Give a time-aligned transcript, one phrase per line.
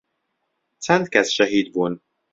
[0.85, 1.93] چەند کەس شەهید بوون